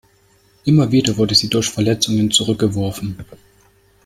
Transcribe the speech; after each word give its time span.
Immer 0.65 0.91
wieder 0.91 1.15
wurde 1.17 1.35
sie 1.35 1.47
durch 1.47 1.69
Verletzungen 1.69 2.31
zurückgeworfen. 2.31 3.23